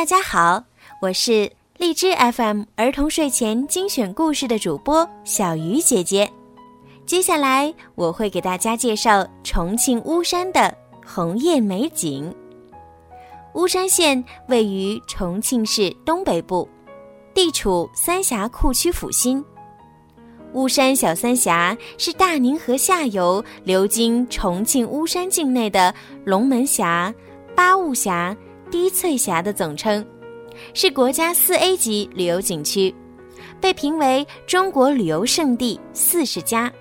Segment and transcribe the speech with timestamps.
[0.00, 0.64] 大家好，
[1.02, 6.26] 我是荔枝 FM 儿童睡前精选故事的主播小鱼姐姐。
[7.04, 10.74] 接下来我会给大家介绍重庆巫山的
[11.04, 12.34] 红叶美景。
[13.52, 16.66] 巫山县位于重庆市东北部，
[17.34, 19.44] 地处三峡库区腹心。
[20.54, 25.94] 巫山小三峡是大宁河下游流经重庆巫山境内的
[26.24, 27.14] 龙门峡、
[27.54, 28.34] 八雾峡。
[28.70, 30.04] 低翠峡的总称，
[30.74, 32.94] 是国家四 A 级旅游景区，
[33.60, 36.72] 被评为中国旅游胜地四十佳。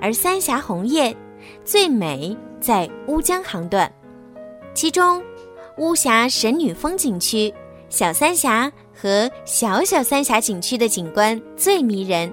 [0.00, 1.16] 而三峡红叶
[1.64, 3.90] 最美在乌江航段，
[4.74, 5.22] 其中
[5.78, 7.52] 巫峡神女峰景区、
[7.88, 12.32] 小三峡和小小三峡景区的景观最迷人，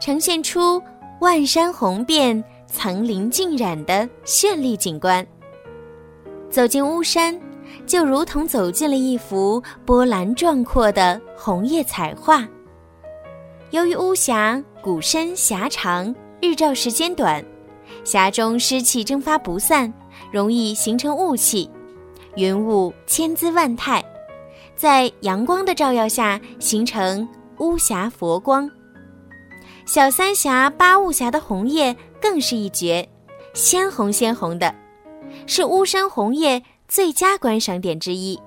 [0.00, 0.82] 呈现出
[1.20, 5.24] 万山红遍、层林尽染的绚丽景观。
[6.50, 7.40] 走进巫山。
[7.88, 12.46] 就如同走进了一幅波澜壮阔的红叶彩画。
[13.70, 17.42] 由于巫峡谷深狭长，日照时间短，
[18.04, 19.92] 峡中湿气蒸发不散，
[20.30, 21.68] 容易形成雾气，
[22.36, 24.04] 云雾千姿万态，
[24.76, 27.26] 在阳光的照耀下形成
[27.58, 28.70] 巫峡佛光。
[29.86, 33.08] 小三峡、八雾峡的红叶更是一绝，
[33.54, 34.74] 鲜红鲜红的，
[35.46, 36.62] 是巫山红叶。
[36.88, 38.40] 最佳观赏点之一。